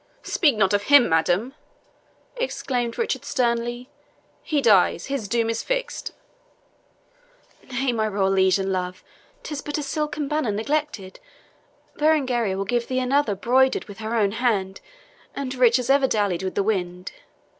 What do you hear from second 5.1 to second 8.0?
doom is fixed." "Nay,